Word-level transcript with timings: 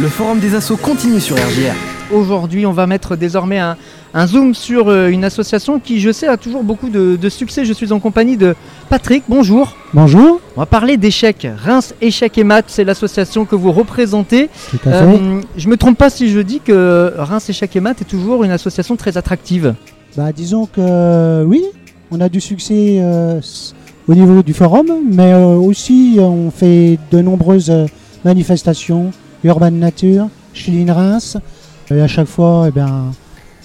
Le 0.00 0.08
forum 0.08 0.38
des 0.40 0.54
assauts 0.54 0.76
continue 0.78 1.20
sur 1.20 1.36
RGR. 1.36 1.74
Aujourd'hui, 2.10 2.64
on 2.64 2.72
va 2.72 2.86
mettre 2.86 3.16
désormais 3.16 3.58
un, 3.58 3.76
un 4.14 4.26
zoom 4.26 4.54
sur 4.54 4.88
euh, 4.88 5.08
une 5.08 5.24
association 5.24 5.78
qui, 5.78 6.00
je 6.00 6.10
sais, 6.10 6.26
a 6.26 6.36
toujours 6.36 6.62
beaucoup 6.62 6.88
de, 6.88 7.16
de 7.16 7.28
succès. 7.28 7.64
Je 7.64 7.72
suis 7.72 7.92
en 7.92 8.00
compagnie 8.00 8.36
de 8.36 8.54
Patrick. 8.88 9.24
Bonjour. 9.28 9.76
Bonjour. 9.92 10.40
On 10.56 10.60
va 10.60 10.66
parler 10.66 10.96
d'échecs. 10.96 11.46
Reims 11.62 11.94
Échecs 12.00 12.38
et 12.38 12.44
Maths, 12.44 12.66
c'est 12.68 12.84
l'association 12.84 13.44
que 13.44 13.54
vous 13.54 13.72
représentez. 13.72 14.48
Tout 14.70 14.78
à 14.86 14.90
fait. 14.90 15.04
Euh, 15.04 15.40
je 15.56 15.68
me 15.68 15.76
trompe 15.76 15.98
pas 15.98 16.08
si 16.08 16.30
je 16.30 16.40
dis 16.40 16.60
que 16.60 17.12
Reims 17.18 17.50
Échecs 17.50 17.76
et 17.76 17.80
Maths 17.80 18.00
est 18.00 18.08
toujours 18.08 18.42
une 18.42 18.52
association 18.52 18.96
très 18.96 19.18
attractive. 19.18 19.74
Bah, 20.16 20.32
disons 20.32 20.66
que 20.66 20.80
euh, 20.80 21.44
oui, 21.44 21.62
on 22.10 22.20
a 22.20 22.28
du 22.28 22.40
succès 22.40 22.98
euh, 23.00 23.40
au 24.08 24.14
niveau 24.14 24.42
du 24.42 24.54
forum, 24.54 24.86
mais 25.12 25.32
euh, 25.32 25.54
aussi 25.54 26.16
on 26.18 26.50
fait 26.50 26.98
de 27.12 27.20
nombreuses 27.20 27.72
manifestations, 28.24 29.12
Urban 29.44 29.70
Nature, 29.72 30.28
Chiline 30.52 30.90
Reims, 30.90 31.36
et 31.90 32.00
à 32.00 32.06
chaque 32.08 32.26
fois, 32.28 32.66
eh 32.68 32.70
bien, 32.70 33.12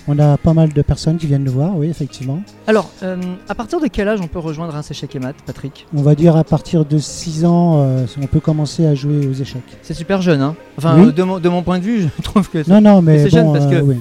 on 0.08 0.18
a 0.20 0.38
pas 0.38 0.54
mal 0.54 0.72
de 0.72 0.82
personnes 0.82 1.18
qui 1.18 1.26
viennent 1.28 1.44
nous 1.44 1.52
voir, 1.52 1.76
oui, 1.76 1.88
effectivement. 1.90 2.40
Alors, 2.68 2.92
euh, 3.04 3.18
à 3.50 3.56
partir 3.56 3.80
de 3.82 3.88
quel 3.88 4.08
âge 4.08 4.20
on 4.22 4.28
peut 4.28 4.40
rejoindre 4.40 4.74
Reims 4.74 4.90
Échecs 4.92 5.16
et 5.16 5.20
Maths, 5.20 5.36
Patrick? 5.46 5.86
On 5.96 6.02
va 6.02 6.16
dire 6.16 6.36
à 6.36 6.44
partir 6.44 6.86
de 6.86 6.98
6 6.98 7.46
ans, 7.46 7.82
euh, 7.82 8.06
on 8.22 8.28
peut 8.28 8.40
commencer 8.40 8.86
à 8.86 8.96
jouer 8.96 9.28
aux 9.28 9.34
échecs. 9.34 9.64
C'est 9.82 9.94
super 9.96 10.22
jeune, 10.22 10.42
hein 10.42 10.56
Enfin, 10.78 10.96
Oui. 11.00 11.08
euh, 11.08 11.12
de, 11.12 11.24
mon, 11.24 11.40
de 11.40 11.50
mon 11.50 11.64
point 11.64 11.80
de 11.80 11.84
vue, 11.84 12.08
je 12.18 12.22
trouve 12.24 12.50
que 12.50 12.68
Non, 12.70 12.82
non, 12.82 13.02
mais 13.02 13.24
c'est 13.24 13.30
jeune 13.32 13.52
parce 13.52 13.66
que- 13.66 13.82
oui. 13.82 13.98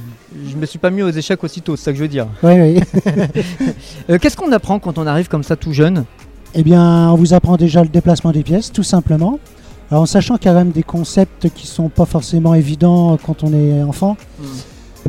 je 0.50 0.56
me 0.56 0.66
suis 0.66 0.78
pas 0.78 0.90
mis 0.90 1.02
aux 1.02 1.10
échecs 1.10 1.42
aussitôt, 1.42 1.74
c'est 1.76 1.84
ça 1.84 1.92
que 1.92 1.96
je 1.98 2.02
veux 2.02 2.08
dire. 2.08 2.26
Oui, 2.42 2.52
oui. 2.60 2.80
Qu'est-ce 4.20 4.36
qu'on 4.36 4.52
apprend 4.52 4.78
quand 4.78 4.98
on 4.98 5.06
arrive 5.06 5.28
comme 5.28 5.42
ça 5.42 5.56
tout 5.56 5.72
jeune? 5.72 6.04
Eh 6.54 6.62
bien, 6.62 7.10
on 7.10 7.16
vous 7.16 7.34
apprend 7.34 7.56
déjà 7.56 7.82
le 7.82 7.88
déplacement 7.88 8.30
des 8.30 8.42
pièces, 8.42 8.70
tout 8.70 8.82
simplement. 8.84 9.38
Alors, 9.90 10.02
en 10.02 10.06
sachant 10.06 10.36
qu'il 10.36 10.46
y 10.46 10.48
a 10.48 10.52
quand 10.52 10.58
même 10.58 10.70
des 10.70 10.82
concepts 10.82 11.50
qui 11.50 11.66
sont 11.66 11.88
pas 11.88 12.06
forcément 12.06 12.54
évidents 12.54 13.18
quand 13.24 13.44
on 13.44 13.52
est 13.52 13.82
enfant. 13.82 14.16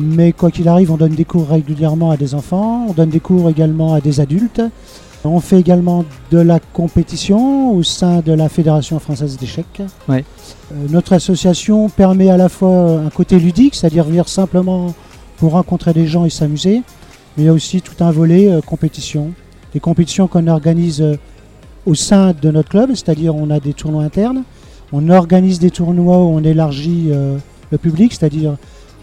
Mais 0.00 0.32
quoi 0.32 0.50
qu'il 0.50 0.68
arrive, 0.68 0.92
on 0.92 0.96
donne 0.96 1.14
des 1.14 1.24
cours 1.24 1.48
régulièrement 1.48 2.10
à 2.10 2.16
des 2.16 2.34
enfants, 2.34 2.86
on 2.88 2.92
donne 2.92 3.08
des 3.08 3.20
cours 3.20 3.48
également 3.48 3.94
à 3.94 4.00
des 4.00 4.20
adultes. 4.20 4.60
On 5.24 5.40
fait 5.40 5.58
également 5.58 6.04
de 6.30 6.38
la 6.38 6.60
compétition 6.60 7.72
au 7.74 7.82
sein 7.82 8.20
de 8.20 8.32
la 8.32 8.48
Fédération 8.48 9.00
française 9.00 9.36
d'échecs. 9.36 9.82
Ouais. 10.08 10.24
Euh, 10.72 10.86
notre 10.90 11.14
association 11.14 11.88
permet 11.88 12.30
à 12.30 12.36
la 12.36 12.48
fois 12.48 13.00
un 13.00 13.10
côté 13.10 13.38
ludique, 13.38 13.74
c'est-à-dire 13.74 14.04
venir 14.04 14.28
simplement 14.28 14.94
pour 15.38 15.52
rencontrer 15.52 15.92
des 15.92 16.06
gens 16.06 16.24
et 16.24 16.30
s'amuser, 16.30 16.82
mais 17.36 17.44
il 17.44 17.46
y 17.46 17.48
a 17.48 17.52
aussi 17.52 17.80
tout 17.82 18.04
un 18.04 18.12
volet 18.12 18.52
euh, 18.52 18.60
compétition. 18.60 19.32
Des 19.72 19.80
compétitions 19.80 20.28
qu'on 20.28 20.46
organise 20.46 21.00
euh, 21.02 21.16
au 21.86 21.94
sein 21.94 22.32
de 22.40 22.50
notre 22.50 22.68
club, 22.68 22.90
c'est-à-dire 22.90 23.34
on 23.34 23.50
a 23.50 23.58
des 23.58 23.72
tournois 23.72 24.04
internes, 24.04 24.44
on 24.96 25.10
organise 25.10 25.58
des 25.58 25.70
tournois 25.70 26.18
où 26.18 26.28
on 26.28 26.42
élargit 26.42 27.08
euh, 27.10 27.36
le 27.70 27.78
public, 27.78 28.14
c'est-à-dire 28.14 28.56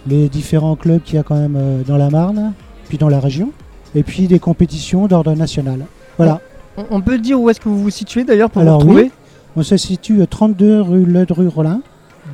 les 0.08 0.28
différents 0.28 0.76
clubs 0.76 1.02
qu'il 1.02 1.16
y 1.16 1.18
a 1.18 1.24
quand 1.24 1.36
même 1.36 1.56
euh, 1.56 1.84
dans 1.88 1.98
la 1.98 2.10
Marne, 2.10 2.54
puis 2.90 2.98
dans 2.98 3.10
la 3.10 3.20
région, 3.20 3.52
et 3.94 4.04
puis 4.04 4.28
des 4.28 4.40
compétitions 4.40 5.08
d'ordre 5.08 5.34
national. 5.36 5.86
Voilà, 6.18 6.42
On, 6.78 6.86
on 6.90 7.02
peut 7.02 7.20
dire 7.20 7.40
où 7.40 7.50
est-ce 7.50 7.60
que 7.60 7.70
vous 7.70 7.80
vous 7.80 7.90
situez 7.90 8.24
d'ailleurs 8.24 8.50
pour 8.50 8.62
Alors, 8.62 8.80
vous 8.82 8.88
retrouver 8.88 9.12
on 9.56 9.62
se 9.62 9.78
situe 9.78 10.22
à 10.24 10.26
32 10.26 10.82
rue 10.82 11.06
Le 11.06 11.28
Dru 11.28 11.48
Rollin, 11.48 11.82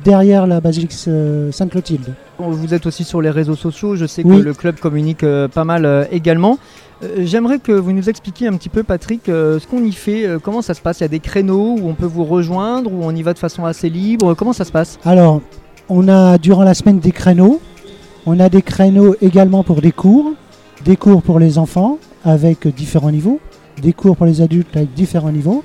derrière 0.04 0.46
la 0.46 0.62
basilique 0.62 0.94
euh, 1.08 1.52
Sainte-Clotilde. 1.52 2.14
Vous 2.48 2.74
êtes 2.74 2.86
aussi 2.86 3.04
sur 3.04 3.20
les 3.20 3.30
réseaux 3.30 3.56
sociaux, 3.56 3.96
je 3.96 4.06
sais 4.06 4.22
que 4.22 4.28
le 4.28 4.54
club 4.54 4.78
communique 4.78 5.24
euh, 5.24 5.48
pas 5.48 5.64
mal 5.64 5.84
euh, 5.84 6.04
également. 6.10 6.58
Euh, 7.02 7.22
J'aimerais 7.24 7.58
que 7.58 7.72
vous 7.72 7.92
nous 7.92 8.08
expliquiez 8.08 8.48
un 8.48 8.54
petit 8.54 8.68
peu, 8.68 8.82
Patrick, 8.82 9.22
ce 9.26 9.66
qu'on 9.66 9.84
y 9.84 9.92
fait, 9.92 10.26
comment 10.42 10.62
ça 10.62 10.74
se 10.74 10.80
passe. 10.80 11.00
Il 11.00 11.02
y 11.02 11.04
a 11.04 11.08
des 11.08 11.20
créneaux 11.20 11.76
où 11.80 11.88
on 11.88 11.94
peut 11.94 12.06
vous 12.06 12.24
rejoindre, 12.24 12.92
où 12.92 13.00
on 13.02 13.14
y 13.14 13.22
va 13.22 13.32
de 13.32 13.38
façon 13.38 13.64
assez 13.64 13.88
libre. 13.88 14.34
Comment 14.34 14.52
ça 14.52 14.64
se 14.64 14.72
passe? 14.72 14.98
Alors, 15.04 15.40
on 15.88 16.08
a 16.08 16.38
durant 16.38 16.62
la 16.62 16.74
semaine 16.74 16.98
des 16.98 17.12
créneaux. 17.12 17.60
On 18.26 18.38
a 18.38 18.48
des 18.48 18.62
créneaux 18.62 19.16
également 19.22 19.64
pour 19.64 19.80
des 19.80 19.92
cours. 19.92 20.32
Des 20.84 20.96
cours 20.96 21.22
pour 21.22 21.38
les 21.38 21.58
enfants 21.58 21.98
avec 22.24 22.66
différents 22.68 23.10
niveaux. 23.10 23.40
Des 23.82 23.92
cours 23.92 24.16
pour 24.16 24.26
les 24.26 24.40
adultes 24.40 24.76
avec 24.76 24.92
différents 24.94 25.32
niveaux. 25.32 25.64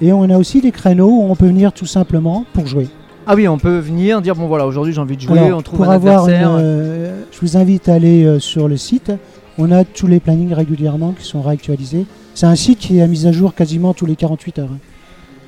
Et 0.00 0.12
on 0.12 0.28
a 0.30 0.36
aussi 0.36 0.60
des 0.60 0.72
créneaux 0.72 1.10
où 1.10 1.30
on 1.30 1.36
peut 1.36 1.46
venir 1.46 1.72
tout 1.72 1.86
simplement 1.86 2.44
pour 2.54 2.66
jouer. 2.66 2.88
Ah 3.26 3.34
oui, 3.34 3.46
on 3.46 3.58
peut 3.58 3.78
venir 3.78 4.20
dire 4.20 4.34
bon 4.34 4.46
voilà, 4.48 4.66
aujourd'hui 4.66 4.92
j'ai 4.92 5.00
envie 5.00 5.16
de 5.16 5.22
jouer, 5.22 5.38
Alors, 5.38 5.58
on 5.58 5.62
trouve 5.62 5.78
pour 5.78 5.88
un 5.88 5.94
avoir 5.94 6.28
une, 6.28 6.34
euh, 6.34 7.22
je 7.30 7.40
vous 7.40 7.56
invite 7.56 7.88
à 7.88 7.94
aller 7.94 8.24
euh, 8.24 8.38
sur 8.40 8.68
le 8.68 8.76
site. 8.76 9.12
On 9.58 9.70
a 9.70 9.84
tous 9.84 10.06
les 10.06 10.18
plannings 10.18 10.52
régulièrement 10.52 11.12
qui 11.12 11.24
sont 11.24 11.42
réactualisés. 11.42 12.06
C'est 12.34 12.46
un 12.46 12.56
site 12.56 12.78
qui 12.78 12.98
est 12.98 13.02
à 13.02 13.06
mise 13.06 13.26
à 13.26 13.32
jour 13.32 13.54
quasiment 13.54 13.94
tous 13.94 14.06
les 14.06 14.16
48 14.16 14.58
heures. 14.60 14.70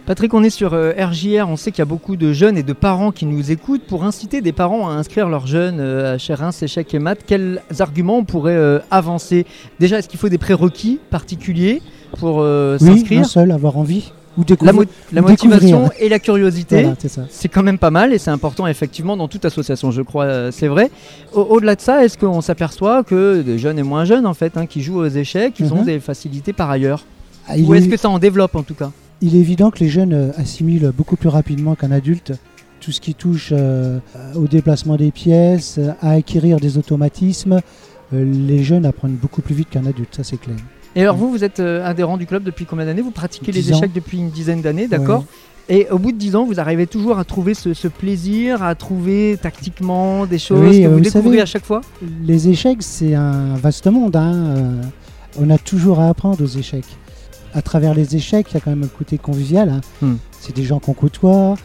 Patrick, 0.07 0.35
on 0.35 0.45
est 0.45 0.51
sur 0.51 0.75
euh, 0.75 0.93
RJR, 0.99 1.49
on 1.49 1.57
sait 1.57 1.71
qu'il 1.71 1.79
y 1.79 1.83
a 1.83 1.87
beaucoup 1.87 2.17
de 2.17 2.31
jeunes 2.35 2.59
et 2.59 2.63
de 2.63 2.75
parents 2.75 3.11
qui 3.11 3.25
nous 3.25 3.51
écoutent. 3.51 3.85
Pour 3.85 4.05
inciter 4.05 4.43
des 4.43 4.53
parents 4.53 4.91
à 4.91 4.93
inscrire 4.93 5.31
leurs 5.31 5.47
jeunes 5.47 5.81
euh, 5.81 6.19
chez 6.19 6.35
Reims, 6.35 6.63
Échecs 6.63 6.93
et 6.93 6.99
Maths, 6.99 7.21
quels 7.27 7.63
arguments 7.81 8.19
on 8.19 8.25
pourrait 8.25 8.55
euh, 8.55 8.81
avancer? 8.91 9.47
Déjà, 9.81 9.99
est-ce 9.99 10.09
qu'il 10.11 10.19
faut 10.19 10.29
des 10.29 10.37
prérequis 10.37 11.01
particuliers 11.09 11.81
pour 12.19 12.43
euh, 12.43 12.77
Oui, 12.83 12.87
s'inscrire? 12.87 13.21
un 13.23 13.25
seul, 13.25 13.51
avoir 13.51 13.79
envie. 13.79 14.13
Ou 14.37 14.43
La, 14.63 14.73
mo- 14.73 14.83
motivation 15.13 15.83
découvrir. 15.83 15.91
et 16.01 16.09
la 16.09 16.19
curiosité, 16.19 16.83
Voilà, 16.83 16.97
c'est 17.31 17.49
quand 17.49 17.63
même 17.63 17.79
pas 17.79 17.91
mal 17.93 18.13
et 18.13 18.19
c'est 18.19 18.31
important 18.31 18.67
effectivement 18.67 19.17
dans 19.17 19.29
toute 19.29 19.45
association, 19.45 19.91
je 19.93 20.03
crois, 20.03 20.25
euh, 20.25 20.51
c'est 20.51 20.67
vrai. 20.67 20.91
Au- 21.33 21.43
Au-delà 21.43 21.77
de 21.77 21.81
ça, 21.81 22.05
est-ce 22.05 22.19
qu'on 22.19 22.41
s'aperçoit 22.41 23.05
que 23.05 23.43
des 23.43 23.59
jeunes 23.59 23.79
et 23.79 23.83
moins 23.85 24.05
jeunes 24.05 24.27
en 24.27 24.35
fait, 24.35 24.57
hein, 24.57 24.67
qui 24.67 24.83
jouent 24.83 24.99
aux 25.01 25.07
échecs, 25.09 25.55
ils 25.61 25.73
ont 25.73 25.79
Mhm. 25.81 25.85
des 25.85 26.01
facilités 26.01 26.53
par 26.53 26.69
ailleurs 26.71 27.05
Ah, 27.47 27.57
Ou 27.59 27.75
est-ce 27.75 27.87
est- 27.87 27.89
que 27.91 27.97
ça 27.97 28.09
en 28.09 28.19
développe 28.19 28.57
en 28.57 28.63
tout 28.63 28.75
cas 28.75 28.91
Il 29.23 29.37
est 29.37 29.41
évident 29.41 29.71
que 29.71 29.79
les 29.79 29.89
jeunes 29.89 30.13
euh, 30.13 30.31
assimilent 30.37 30.91
beaucoup 30.97 31.17
plus 31.17 31.29
rapidement 31.29 31.75
qu'un 31.77 31.93
adulte 31.93 32.33
tout 32.81 32.91
ce 32.93 33.01
qui 33.01 33.15
touche 33.15 33.51
euh, 33.53 33.99
au 34.35 34.47
déplacement 34.47 34.97
des 34.97 35.11
pièces, 35.11 35.79
à 36.03 36.11
acquérir 36.11 36.59
des 36.61 36.77
automatismes. 36.77 37.61
Euh, 38.13 38.25
les 38.49 38.63
jeunes 38.63 38.85
apprennent 38.85 39.15
beaucoup 39.15 39.41
plus 39.41 39.55
vite 39.55 39.71
qu'un 39.71 39.87
adulte, 39.87 40.15
ça 40.17 40.23
c'est 40.25 40.37
clair. 40.39 40.57
Et 40.97 41.03
alors 41.03 41.17
vous, 41.17 41.31
vous 41.31 41.43
êtes 41.45 41.61
euh, 41.61 41.85
adhérent 41.87 42.17
du 42.17 42.27
club 42.27 42.43
depuis 42.45 42.67
combien 42.67 42.85
d'années? 42.87 43.03
Vous 43.03 43.11
pratiquez 43.11 43.53
les 43.53 43.73
ans. 43.73 43.77
échecs 43.79 43.93
depuis 43.93 44.19
une 44.19 44.31
dizaine 44.31 44.61
d'années, 44.63 44.87
d'accord? 44.89 45.25
Et 45.69 45.89
au 45.91 45.99
bout 45.99 46.13
de 46.13 46.19
10 46.19 46.37
ans, 46.37 46.45
vous 46.45 46.61
arrivez 46.61 46.87
toujours 46.87 47.19
à 47.19 47.25
trouver 47.25 47.55
ce, 47.55 47.73
ce 47.73 47.89
plaisir, 47.89 48.63
à 48.63 48.75
trouver 48.75 49.39
tactiquement 49.41 50.27
des 50.27 50.39
choses 50.39 50.61
Oui, 50.61 50.83
que 50.83 50.89
vous, 50.89 50.95
vous 50.95 51.01
découvrez 51.01 51.23
savez- 51.31 51.41
à 51.41 51.47
chaque 51.47 51.65
fois? 51.65 51.81
Les 52.23 52.49
échecs, 52.51 52.83
c'est 52.83 53.15
un 53.15 53.55
vaste 53.57 53.87
monde. 53.87 54.15
hein, 54.15 54.35
euh, 54.35 54.83
On 55.41 55.49
a 55.49 55.57
toujours 55.57 56.01
à 56.01 56.09
apprendre 56.09 56.43
aux 56.45 56.47
échecs. 56.59 56.85
À 57.55 57.63
travers 57.63 57.95
les 57.95 58.15
échecs, 58.15 58.49
il 58.51 58.55
y 58.55 58.57
a 58.59 58.61
quand 58.61 58.71
même 58.71 58.83
un 58.85 58.89
côté 58.89 59.17
convivial. 59.17 59.71
hein. 59.71 59.81
Hmm. 60.03 60.17
C'est 60.39 60.55
des 60.55 60.65
gens 60.65 60.81
qu'on 60.81 60.93
côtoie. 60.93 61.57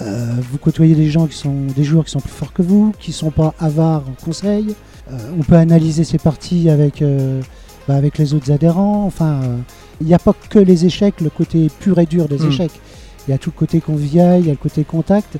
euh, 0.00 0.32
vous 0.50 0.58
côtoyez 0.58 0.94
des 0.94 1.10
gens 1.10 1.26
qui 1.26 1.36
sont 1.36 1.66
des 1.76 1.82
joueurs 1.84 2.04
qui 2.04 2.12
sont 2.12 2.20
plus 2.20 2.30
forts 2.30 2.52
que 2.52 2.62
vous, 2.62 2.94
qui 3.00 3.12
sont 3.12 3.30
pas 3.32 3.52
avares 3.58 4.04
en 4.08 4.24
conseil. 4.24 4.74
Euh, 5.12 5.16
on 5.38 5.42
peut 5.42 5.56
analyser 5.56 6.04
ces 6.04 6.18
parties 6.18 6.70
avec, 6.70 7.02
euh, 7.02 7.40
bah, 7.88 7.94
avec 7.96 8.18
les 8.18 8.34
autres 8.34 8.50
adhérents. 8.50 9.04
Enfin, 9.06 9.40
euh, 9.42 9.56
il 10.00 10.06
n'y 10.06 10.14
a 10.14 10.18
pas 10.18 10.34
que 10.48 10.58
les 10.58 10.86
échecs, 10.86 11.20
le 11.20 11.30
côté 11.30 11.68
pur 11.80 11.98
et 11.98 12.06
dur 12.06 12.28
des 12.28 12.38
Hmm. 12.38 12.48
échecs. 12.48 12.80
Il 13.28 13.30
y 13.30 13.34
a 13.34 13.38
tout 13.38 13.50
le 13.54 13.58
côté 13.58 13.80
convivial, 13.80 14.40
il 14.40 14.46
y 14.46 14.50
a 14.50 14.52
le 14.52 14.58
côté 14.58 14.82
contact. 14.84 15.38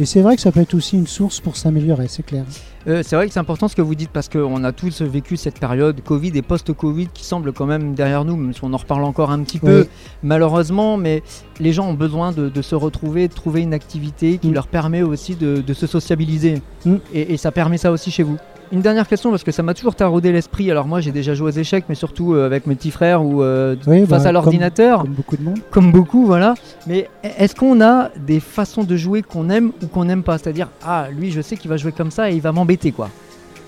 Et 0.00 0.04
c'est 0.06 0.22
vrai 0.22 0.36
que 0.36 0.42
ça 0.42 0.50
peut 0.52 0.60
être 0.60 0.74
aussi 0.74 0.96
une 0.96 1.06
source 1.06 1.40
pour 1.40 1.56
s'améliorer, 1.56 2.06
c'est 2.08 2.24
clair. 2.24 2.44
Euh, 2.88 3.02
C'est 3.04 3.14
vrai 3.14 3.26
que 3.28 3.32
c'est 3.32 3.38
important 3.40 3.68
ce 3.68 3.76
que 3.76 3.82
vous 3.82 3.94
dites 3.94 4.10
parce 4.10 4.28
qu'on 4.28 4.64
a 4.64 4.72
tous 4.72 5.02
vécu 5.02 5.36
cette 5.36 5.60
période 5.60 6.00
Covid 6.02 6.32
et 6.34 6.42
post-Covid 6.42 7.08
qui 7.14 7.24
semble 7.24 7.52
quand 7.52 7.66
même 7.66 7.94
derrière 7.94 8.24
nous, 8.24 8.36
même 8.36 8.52
si 8.54 8.60
on 8.64 8.72
en 8.72 8.76
reparle 8.78 9.04
encore 9.04 9.30
un 9.30 9.40
petit 9.44 9.58
peu 9.60 9.86
malheureusement, 10.22 10.96
mais 10.96 11.22
les 11.60 11.72
gens 11.72 11.86
ont 11.88 11.94
besoin 11.94 12.32
de, 12.32 12.48
de 12.48 12.62
se 12.62 12.74
retrouver, 12.74 13.28
de 13.28 13.34
trouver 13.34 13.60
une 13.60 13.74
activité 13.74 14.38
qui 14.38 14.48
Mm. 14.48 14.54
leur 14.54 14.66
permet 14.66 15.02
aussi 15.02 15.34
de, 15.36 15.60
de 15.60 15.74
se 15.74 15.86
sociabiliser. 15.86 16.62
Mm. 16.84 16.94
Et, 17.14 17.34
et 17.34 17.36
ça 17.36 17.52
permet 17.52 17.78
ça 17.78 17.92
aussi 17.92 18.10
chez 18.10 18.22
vous. 18.22 18.38
Une 18.72 18.80
dernière 18.80 19.06
question 19.06 19.30
parce 19.30 19.44
que 19.44 19.52
ça 19.52 19.62
m'a 19.62 19.74
toujours 19.74 19.94
taraudé 19.94 20.32
l'esprit. 20.32 20.70
Alors 20.70 20.86
moi 20.86 21.00
j'ai 21.02 21.12
déjà 21.12 21.34
joué 21.34 21.48
aux 21.48 21.54
échecs, 21.56 21.84
mais 21.90 21.94
surtout 21.94 22.32
euh, 22.32 22.46
avec 22.46 22.66
mes 22.66 22.74
petits 22.74 22.90
frères 22.90 23.22
ou 23.22 23.42
euh, 23.42 23.76
Oui, 23.86 24.06
face 24.06 24.22
bah, 24.22 24.30
à 24.30 24.32
l'ordinateur, 24.32 25.02
Comme 25.02 25.12
beaucoup 25.12 25.36
de 25.36 25.42
monde. 25.42 25.58
comme 25.70 25.92
beaucoup, 25.92 26.24
voilà. 26.24 26.54
Mais 26.86 27.08
est-ce 27.22 27.54
qu'on 27.54 27.82
a 27.82 28.08
des 28.16 28.40
façons 28.40 28.82
de 28.84 28.96
jouer 28.96 29.20
qu'on 29.22 29.50
aime 29.50 29.72
ou 29.82 29.86
qu'on 29.88 30.06
n'aime 30.06 30.22
pas? 30.22 30.38
C'est-à-dire, 30.38 30.68
ah, 30.86 31.08
lui, 31.14 31.30
je 31.30 31.42
sais 31.42 31.56
qu'il 31.58 31.68
va 31.68 31.76
jouer 31.76 31.92
comme 31.92 32.10
ça 32.10 32.30
et 32.30 32.34
il 32.34 32.40
va 32.40 32.50
m'embêter, 32.52 32.92
quoi. 32.92 33.10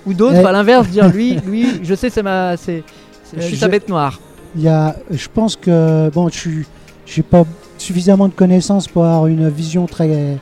Ou 0.07 0.15
d'autres, 0.15 0.39
Eh. 0.41 0.47
à 0.47 0.53
l'inverse, 0.53 0.89
dire, 0.89 1.09
lui, 1.09 1.37
lui, 1.47 1.67
je 1.83 1.95
sais, 1.95 2.09
c'est 2.09 2.23
ma, 2.23 2.57
c'est, 2.57 2.83
c'est- 3.25 3.37
je 3.41 3.45
Euh, 3.45 3.49
suis 3.49 3.57
sa 3.59 3.69
bête 3.69 3.89
noire. 3.91 4.19
Il 4.57 4.63
y 4.63 4.69
a, 4.69 4.97
je 5.11 5.29
pense 5.33 5.57
que 5.57 6.09
bon, 6.15 6.29
je 6.31 6.39
suis, 6.39 6.67
j'ai 7.05 7.23
pas 7.23 7.45
suffisamment 7.77 8.29
de 8.29 8.33
connaissances 8.35 8.89
pour 8.89 9.05
avoir 9.05 9.27
une 9.27 9.49
vision 9.51 9.85
très, 9.87 10.39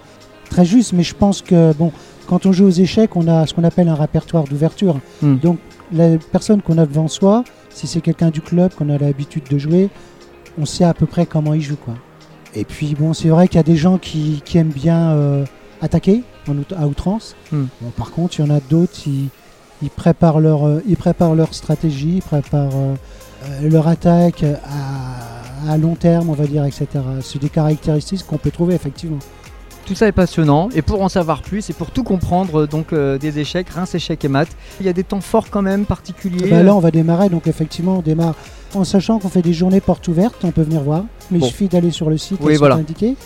très 0.50 0.64
juste, 0.64 0.92
mais 0.92 1.02
je 1.02 1.14
pense 1.14 1.42
que 1.42 1.72
bon, 1.72 1.90
quand 2.26 2.46
on 2.46 2.52
joue 2.52 2.66
aux 2.66 2.70
échecs, 2.70 3.16
on 3.16 3.26
a 3.28 3.46
ce 3.46 3.54
qu'on 3.54 3.64
appelle 3.64 3.88
un 3.88 3.94
répertoire 3.94 4.44
d'ouverture. 4.44 4.98
Hmm. 5.22 5.36
Donc 5.36 5.58
la 5.92 6.16
personne 6.30 6.62
qu'on 6.62 6.78
a 6.78 6.86
devant 6.86 7.08
soi, 7.08 7.44
si 7.70 7.86
c'est 7.86 8.00
quelqu'un 8.00 8.30
du 8.30 8.40
club 8.40 8.72
qu'on 8.74 8.88
a 8.90 8.98
l'habitude 8.98 9.44
de 9.50 9.58
jouer, 9.58 9.90
on 10.58 10.64
sait 10.66 10.84
à 10.84 10.94
peu 10.94 11.06
près 11.06 11.26
comment 11.26 11.54
il 11.54 11.62
joue 11.62 11.76
quoi. 11.76 11.94
Et 12.54 12.64
puis 12.64 12.94
bon, 12.98 13.14
c'est 13.14 13.28
vrai 13.28 13.48
qu'il 13.48 13.56
y 13.56 13.60
a 13.60 13.64
des 13.64 13.76
gens 13.76 13.98
qui, 13.98 14.42
qui 14.44 14.58
aiment 14.58 14.68
bien 14.68 15.10
euh, 15.12 15.44
attaquer 15.80 16.22
en 16.48 16.56
out- 16.58 16.74
à 16.78 16.86
outrance. 16.86 17.34
Hmm. 17.50 17.64
Bon, 17.80 17.90
par 17.96 18.10
contre, 18.10 18.38
il 18.40 18.46
y 18.46 18.50
en 18.50 18.54
a 18.54 18.60
d'autres, 18.60 19.00
ils, 19.06 19.28
ils 19.82 19.90
préparent 19.90 20.40
leur, 20.40 20.66
euh, 20.66 20.82
ils 20.86 20.96
préparent 20.96 21.34
leur 21.34 21.54
stratégie, 21.54 22.16
ils 22.16 22.22
préparent 22.22 22.70
euh, 22.74 22.94
euh, 23.44 23.70
leur 23.70 23.88
attaque 23.88 24.44
à, 24.44 25.72
à 25.72 25.78
long 25.78 25.94
terme, 25.94 26.28
on 26.30 26.34
va 26.34 26.46
dire, 26.46 26.64
etc. 26.64 26.86
C'est 27.22 27.40
des 27.40 27.48
caractéristiques 27.48 28.26
qu'on 28.26 28.36
peut 28.38 28.50
trouver 28.50 28.74
effectivement. 28.74 29.18
Tout 29.86 29.94
ça 29.96 30.06
est 30.06 30.12
passionnant 30.12 30.68
et 30.74 30.80
pour 30.82 31.02
en 31.02 31.08
savoir 31.08 31.42
plus 31.42 31.68
et 31.68 31.72
pour 31.72 31.90
tout 31.90 32.04
comprendre 32.04 32.66
donc 32.66 32.92
euh, 32.92 33.18
des 33.18 33.38
échecs, 33.40 33.68
Reims 33.70 33.94
échecs 33.94 34.24
et 34.24 34.28
maths, 34.28 34.54
il 34.80 34.86
y 34.86 34.88
a 34.88 34.92
des 34.92 35.02
temps 35.04 35.20
forts 35.20 35.50
quand 35.50 35.62
même 35.62 35.84
particuliers. 35.86 36.48
Bah 36.50 36.62
là, 36.62 36.74
on 36.74 36.78
va 36.78 36.90
démarrer, 36.90 37.28
donc 37.28 37.46
effectivement, 37.48 37.98
on 37.98 38.02
démarre 38.02 38.34
en 38.74 38.84
sachant 38.84 39.18
qu'on 39.18 39.28
fait 39.28 39.42
des 39.42 39.52
journées 39.52 39.80
portes 39.80 40.06
ouvertes, 40.08 40.36
on 40.44 40.50
peut 40.50 40.62
venir 40.62 40.82
voir. 40.82 41.04
Mais 41.30 41.38
Bon. 41.38 41.46
il 41.46 41.50
suffit 41.50 41.68
d'aller 41.68 41.90
sur 41.90 42.08
le 42.10 42.16
site 42.16 42.38
Oui, 42.42 42.54
sont 42.54 42.60
voilà. 42.60 42.76
indiquées. 42.76 43.16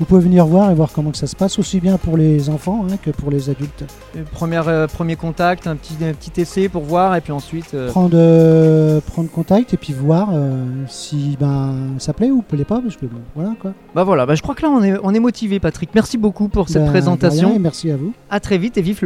Vous 0.00 0.06
pouvez 0.06 0.22
venir 0.22 0.46
voir 0.46 0.70
et 0.70 0.74
voir 0.74 0.88
comment 0.94 1.10
que 1.10 1.18
ça 1.18 1.26
se 1.26 1.36
passe, 1.36 1.58
aussi 1.58 1.78
bien 1.78 1.98
pour 1.98 2.16
les 2.16 2.48
enfants 2.48 2.86
hein, 2.90 2.96
que 3.02 3.10
pour 3.10 3.30
les 3.30 3.50
adultes. 3.50 3.84
Euh, 4.16 4.22
Première, 4.32 4.66
euh, 4.66 4.86
premier 4.86 5.14
contact, 5.14 5.66
un 5.66 5.76
petit, 5.76 5.94
un 6.02 6.14
petit 6.14 6.40
essai 6.40 6.70
pour 6.70 6.82
voir 6.84 7.14
et 7.16 7.20
puis 7.20 7.32
ensuite. 7.32 7.74
euh, 7.74 7.90
Prendre, 7.90 8.14
euh, 8.14 9.00
prendre 9.02 9.30
contact 9.30 9.74
et 9.74 9.76
puis 9.76 9.92
voir 9.92 10.30
euh, 10.32 10.64
si 10.88 11.36
ben, 11.38 11.74
ça 11.98 12.14
plaît 12.14 12.30
ou 12.30 12.40
plaît 12.40 12.64
pas, 12.64 12.80
parce 12.80 12.96
que 12.96 13.04
bon, 13.04 13.20
voilà 13.36 13.52
quoi. 13.60 13.74
Bah 13.94 14.04
voilà, 14.04 14.24
bah 14.24 14.34
je 14.34 14.40
crois 14.42 14.54
que 14.54 14.62
là 14.62 14.70
on 14.70 14.82
est, 14.82 14.94
on 15.02 15.12
est 15.12 15.20
motivé 15.20 15.60
Patrick. 15.60 15.90
Merci 15.94 16.16
beaucoup 16.16 16.48
pour 16.48 16.70
cette 16.70 16.84
Ben, 16.84 16.90
présentation. 16.90 17.54
et 17.54 17.58
merci 17.58 17.90
à 17.90 17.96
vous. 17.98 18.14
À 18.30 18.40
très 18.40 18.56
vite 18.56 18.78
et 18.78 18.82
vive 18.82 18.98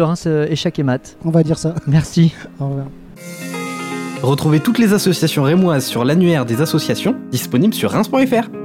échecs 0.49 0.79
et 0.79 0.83
maths. 0.85 1.17
On 1.25 1.31
va 1.31 1.43
dire 1.43 1.59
ça. 1.59 1.75
Merci. 1.89 2.33
Au 2.61 2.69
revoir. 2.69 2.87
Retrouvez 4.23 4.61
toutes 4.61 4.79
les 4.79 4.93
associations 4.95 5.43
rémoises 5.43 5.87
sur 5.87 6.05
l'annuaire 6.05 6.47
des 6.47 6.61
associations, 6.61 7.17
disponible 7.33 7.75
sur 7.75 7.91
Reims.fr. 7.91 8.64